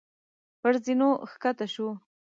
[0.59, 1.09] پر زينو
[1.41, 1.87] کښته شو.